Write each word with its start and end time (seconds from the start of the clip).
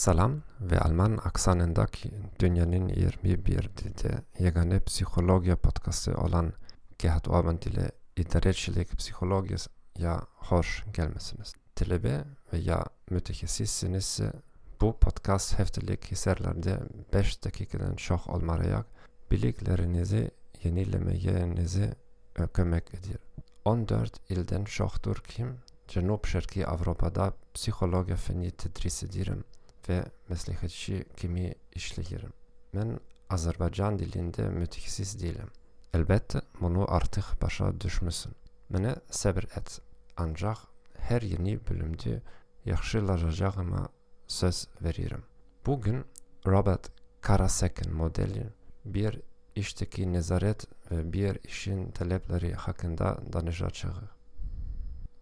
Salam 0.00 0.42
ve 0.60 0.80
Alman 0.80 1.18
aksanındaki 1.24 2.10
dünyanın 2.38 2.88
21 2.88 3.70
dilde 3.76 4.22
yegane 4.38 4.80
psikoloji 4.80 5.56
podcastı 5.56 6.14
olan 6.14 6.52
Gerhard 6.98 7.24
Orban 7.24 7.56
ile 7.56 7.90
idarecilik 8.16 8.98
psikolojiye 8.98 10.16
hoş 10.36 10.84
gelmesiniz. 10.94 11.52
Talebe 11.76 12.24
veya 12.52 12.84
mütehassissiniz 13.10 14.20
bu 14.80 14.98
podcast 14.98 15.58
haftalık 15.58 16.10
hisarlarda 16.10 16.80
5 17.12 17.44
dakikadan 17.44 17.96
çok 17.96 18.26
olmayarak 18.26 18.86
bilgilerinizi 19.30 20.30
yenilemeyenizi 20.62 21.94
kömek 22.54 22.94
edir. 22.94 23.18
14 23.64 24.30
ilden 24.30 24.64
çoktur 24.64 25.16
ki 25.16 25.46
Cenub 25.88 26.26
Şarkı 26.26 26.66
Avrupa'da 26.66 27.32
psikoloji 27.54 28.14
feni 28.14 28.50
tedris 28.50 29.02
ediyorum 29.02 29.44
ve 29.88 30.04
meslekçi 30.28 31.04
kimi 31.16 31.54
işleyirim. 31.74 32.32
Ben 32.74 33.00
Azerbaycan 33.30 33.98
dilinde 33.98 34.48
mütehassıs 34.48 35.22
değilim. 35.22 35.50
Elbette 35.94 36.40
bunu 36.60 36.94
artık 36.94 37.42
başa 37.42 37.80
düşmüşsün. 37.80 38.32
Bana 38.70 38.96
sabır 39.10 39.42
et. 39.42 39.80
Ancak 40.16 40.58
her 40.98 41.22
yeni 41.22 41.66
bölümde 41.68 42.22
yaxşılaşacağıma 42.64 43.88
söz 44.26 44.68
veririm. 44.82 45.22
Bugün 45.66 46.04
Robert 46.46 46.90
Karasek'in 47.20 47.94
modeli 47.94 48.46
bir 48.84 49.20
işteki 49.54 50.12
nezaret 50.12 50.66
ve 50.90 51.12
bir 51.12 51.38
işin 51.44 51.90
talepleri 51.90 52.54
hakkında 52.54 53.18
danışacağız. 53.32 53.96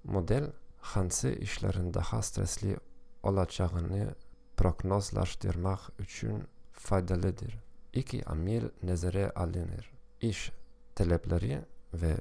Model 0.05 0.53
hansı 0.81 1.31
işlerin 1.31 1.95
daha 1.95 2.23
stresli 2.23 2.77
olacağını 3.23 4.15
prognozlaştırmak 4.59 5.81
için 6.01 6.45
faydalıdır. 6.73 7.59
İki 7.93 8.25
amil 8.25 8.63
nezere 8.83 9.31
alınır. 9.31 9.91
İş 10.21 10.53
talepleri 10.95 11.61
ve 11.95 12.17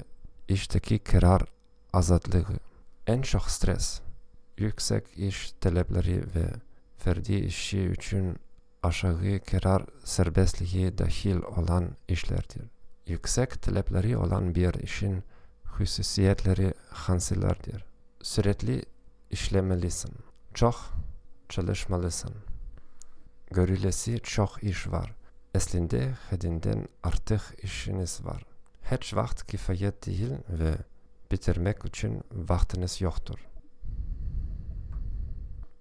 işteki 0.48 1.00
karar 1.00 1.42
azadlığı. 1.94 2.46
En 3.08 3.22
çok 3.22 3.50
stres, 3.50 4.02
yüksek 4.58 5.18
iş 5.18 5.52
talepleri 5.52 6.24
ve 6.36 6.46
ferdi 6.98 7.36
işi 7.36 7.92
için 7.92 8.36
aşağı 8.84 9.40
karar 9.52 9.86
serbestliği 10.04 10.98
dahil 10.98 11.38
olan 11.38 11.90
işlerdir. 12.08 12.62
Yüksek 13.08 13.62
talepleri 13.62 14.18
olan 14.18 14.56
bir 14.56 14.74
işin 14.74 15.24
hususiyetleri 15.66 16.74
hansilerdir. 16.90 17.86
Sürekli 18.22 18.84
işlemelisin. 19.32 20.12
Çok 20.54 20.97
çalışmalısın. 21.50 22.36
Görülesi 23.52 24.20
çok 24.20 24.64
iş 24.64 24.88
var. 24.88 25.16
Aslında 25.56 25.98
hedinden 26.30 26.88
artık 27.04 27.42
işiniz 27.64 28.26
var. 28.26 28.46
Hiç 28.92 29.14
vakit 29.16 29.48
kifayet 29.48 30.06
değil 30.06 30.32
ve 30.50 30.76
bitirmek 31.32 31.86
için 31.86 32.24
vaktiniz 32.32 33.02
yoktur. 33.02 33.40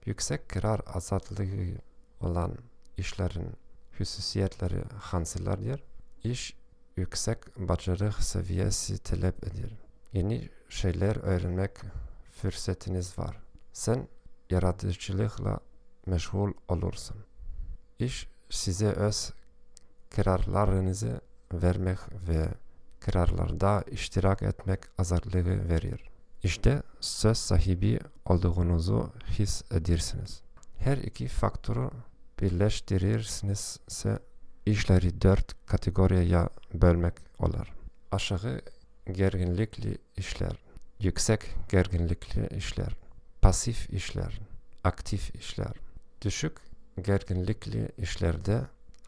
Yüksek 0.06 0.48
karar 0.48 0.80
azadlığı 0.86 1.78
olan 2.20 2.54
işlerin 2.96 3.52
hususiyetleri 3.98 4.84
hansilerdir? 5.00 5.82
İş 6.24 6.56
yüksek 6.96 7.38
başarı 7.56 8.12
seviyesi 8.12 8.98
talep 8.98 9.44
edir. 9.46 9.78
Yeni 10.12 10.48
şeyler 10.68 11.16
öğrenmek 11.16 11.70
fırsatınız 12.30 13.18
var. 13.18 13.36
Sen 13.72 14.08
yaratıcılıkla 14.50 15.60
meşgul 16.06 16.52
olursun. 16.68 17.16
İş 17.98 18.28
size 18.50 18.86
öz 18.86 19.32
kararlarınızı 20.10 21.20
vermek 21.52 21.98
ve 22.28 22.48
kararlarda 23.00 23.84
iştirak 23.90 24.42
etmek 24.42 24.80
azarlığı 24.98 25.68
verir. 25.68 26.10
İşte 26.42 26.82
söz 27.00 27.38
sahibi 27.38 28.00
olduğunuzu 28.24 29.12
his 29.38 29.62
edirsiniz. 29.72 30.42
Her 30.78 30.96
iki 30.96 31.28
faktörü 31.28 31.90
birleştirirsinizse 32.40 34.18
işleri 34.66 35.22
dört 35.22 35.66
kategoriye 35.66 36.48
bölmek 36.74 37.14
olur. 37.38 37.72
Aşağı 38.12 38.60
gerginlikli 39.12 39.98
işler, 40.16 40.64
yüksek 41.00 41.40
gerginlikli 41.68 42.56
işler, 42.56 42.96
pasif 43.46 43.90
işler, 43.90 44.40
aktif 44.84 45.34
işler. 45.34 45.72
Düşük 46.22 46.56
gerginlikli 47.02 47.88
işlerde 47.98 48.60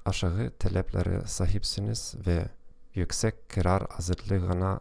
aşağı 0.05 0.51
taleplere 0.59 1.21
sahipsiniz 1.27 2.15
ve 2.27 2.49
yüksek 2.95 3.49
karar 3.49 3.87
hazırlığına 3.91 4.81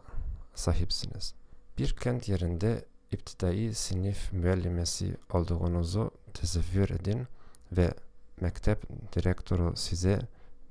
sahipsiniz. 0.54 1.34
Bir 1.78 1.96
kent 1.96 2.28
yerinde 2.28 2.84
iptidai 3.10 3.74
sınıf 3.74 4.32
müellimesi 4.32 5.16
olduğunuzu 5.32 6.10
tasavvur 6.34 6.90
edin 6.90 7.26
ve 7.72 7.94
mektep 8.40 8.82
direktörü 9.16 9.76
size 9.76 10.20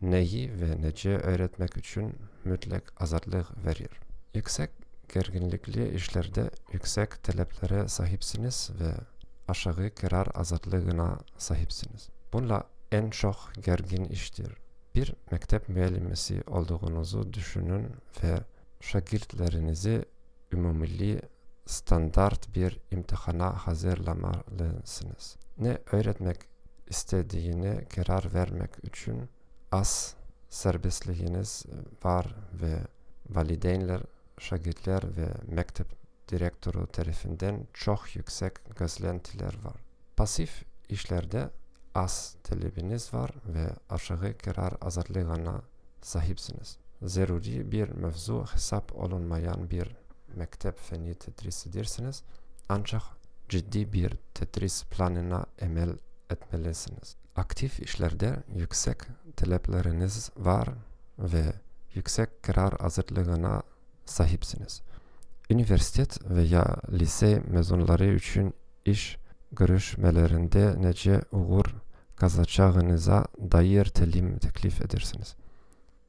neyi 0.01 0.61
ve 0.61 0.81
nece 0.81 1.17
öğretmek 1.17 1.77
için 1.77 2.15
mutlak 2.45 2.93
azadlık 3.01 3.65
verir. 3.65 3.91
Yüksek 4.33 4.69
gerginlikli 5.13 5.95
işlerde 5.95 6.49
yüksek 6.71 7.23
taleplere 7.23 7.87
sahipsiniz 7.87 8.69
ve 8.79 8.91
aşağı 9.47 9.91
karar 9.95 10.27
azadlığına 10.33 11.19
sahipsiniz. 11.37 12.09
Bununla 12.33 12.63
en 12.91 13.09
çok 13.09 13.51
gergin 13.65 14.05
iştir. 14.05 14.53
Bir 14.95 15.13
mektep 15.31 15.69
müellimesi 15.69 16.43
olduğunuzu 16.47 17.33
düşünün 17.33 17.87
ve 18.23 18.39
şagirdlerinizi 18.81 20.05
umumilli 20.53 21.21
standart 21.65 22.55
bir 22.55 22.79
imtihana 22.91 23.53
hazırlamalısınız. 23.67 25.35
Ne 25.57 25.77
öğretmek 25.91 26.37
istediğine 26.87 27.85
karar 27.85 28.33
vermek 28.33 28.69
için 28.83 29.29
az 29.71 30.15
serbestliğiniz 30.49 31.65
var 32.03 32.35
ve 32.61 32.77
valideynler, 33.29 34.01
şagirdler 34.39 35.17
ve 35.17 35.27
mektep 35.47 35.87
direktörü 36.29 36.87
tarafından 36.87 37.67
çok 37.73 38.15
yüksek 38.15 38.77
gözlentiler 38.77 39.53
var. 39.63 39.75
Pasif 40.17 40.63
işlerde 40.89 41.49
az 41.95 42.35
talebiniz 42.43 43.13
var 43.13 43.31
ve 43.45 43.69
aşağı 43.89 44.37
karar 44.37 44.73
azadlığına 44.81 45.61
sahipsiniz. 46.01 46.77
Zeruri 47.01 47.71
bir 47.71 47.89
mevzu 47.89 48.45
hesap 48.53 48.95
olunmayan 48.95 49.69
bir 49.69 49.95
mektep 50.35 50.79
feni 50.79 51.15
tedris 51.15 51.67
edersiniz 51.67 52.23
ancak 52.69 53.03
ciddi 53.49 53.93
bir 53.93 54.17
tedris 54.33 54.83
planına 54.83 55.45
emel 55.59 55.97
etmelisiniz. 56.29 57.15
Aktif 57.35 57.79
işlerde 57.79 58.43
yüksek 58.55 58.97
talepleriniz 59.35 60.29
var 60.37 60.69
ve 61.19 61.53
yüksek 61.93 62.43
karar 62.43 62.73
hazırlığına 62.79 63.63
sahipsiniz. 64.09 64.81
Üniversitet 65.49 66.29
veya 66.29 66.75
lise 66.91 67.43
mezunları 67.47 68.15
için 68.15 68.53
iş 68.85 69.17
görüşmelerinde 69.51 70.75
nece 70.81 71.21
uğur 71.31 71.75
kazacağınıza 72.15 73.25
dair 73.51 73.85
telim 73.85 74.37
teklif 74.39 74.81
edersiniz. 74.81 75.35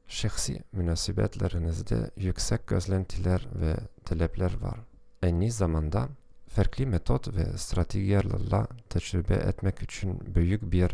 Şahsi 0.07 0.63
münasebetlerinizde 0.71 2.11
yüksek 2.17 2.67
gözlentiler 2.67 3.47
ve 3.55 3.75
talepler 4.05 4.61
var. 4.61 4.79
Aynı 5.23 5.51
zamanda 5.51 6.07
farklı 6.47 6.87
metot 6.87 7.35
ve 7.35 7.57
stratejilerle 7.57 8.67
tecrübe 8.89 9.33
etmek 9.33 9.81
için 9.81 10.35
büyük 10.35 10.71
bir 10.71 10.91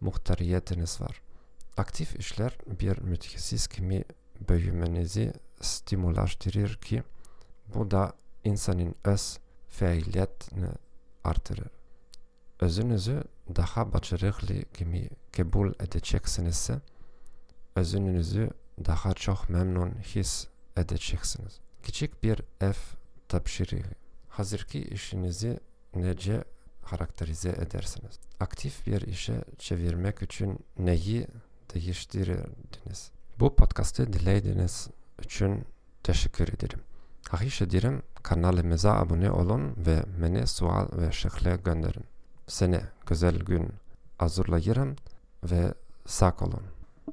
muhtariyetiniz 0.00 1.00
var. 1.00 1.22
Aktif 1.76 2.16
işler 2.16 2.58
bir 2.80 2.98
mütehassıs 2.98 3.66
kimi 3.66 4.04
büyümenizi 4.48 5.32
stimulaştırır 5.60 6.74
ki 6.74 7.02
bu 7.74 7.90
da 7.90 8.12
insanın 8.44 8.94
öz 9.04 9.38
faaliyetini 9.68 10.68
artırır. 11.24 11.70
Özünüzü 12.60 13.24
daha 13.56 13.92
başarılı 13.92 14.64
kimi 14.74 15.08
kabul 15.36 15.72
edeceksinizse 15.80 16.80
özünüzü 17.76 18.50
daha 18.84 19.14
çok 19.14 19.50
memnun 19.50 19.90
his 19.90 20.46
edeceksiniz. 20.76 21.60
Küçük 21.82 22.22
bir 22.22 22.40
ev 22.60 22.74
tapşırığı. 23.28 23.84
Hazırki 24.28 24.82
işinizi 24.82 25.60
nece 25.94 26.44
karakterize 26.84 27.48
edersiniz? 27.48 28.18
Aktif 28.40 28.86
bir 28.86 29.00
işe 29.00 29.44
çevirmek 29.58 30.22
için 30.22 30.58
neyi 30.78 31.26
değiştirirdiniz? 31.74 33.10
Bu 33.40 33.56
podcast'ı 33.56 34.12
dinlediğiniz 34.12 34.88
için 35.22 35.64
teşekkür 36.02 36.48
ederim. 36.48 36.80
Hahiş 37.28 37.62
ederim 37.62 38.02
kanalımıza 38.22 38.92
abone 38.94 39.30
olun 39.30 39.74
ve 39.86 40.02
beni 40.22 40.46
sual 40.46 40.86
ve 40.92 41.12
şekle 41.12 41.56
gönderin. 41.56 42.04
Sene 42.46 42.80
güzel 43.06 43.38
gün 43.38 43.68
hazırlayırım 44.18 44.96
ve 45.44 45.74
sağ 46.06 46.36
olun. 46.40 46.62